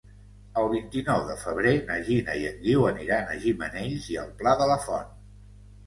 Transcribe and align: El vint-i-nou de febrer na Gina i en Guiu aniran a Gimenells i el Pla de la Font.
El 0.61 0.69
vint-i-nou 0.71 1.21
de 1.27 1.35
febrer 1.41 1.75
na 1.91 1.99
Gina 2.09 2.39
i 2.41 2.49
en 2.55 2.59
Guiu 2.65 2.89
aniran 2.95 3.29
a 3.29 3.39
Gimenells 3.47 4.13
i 4.17 4.21
el 4.27 4.37
Pla 4.45 4.59
de 4.65 4.73
la 4.77 4.85
Font. 4.91 5.19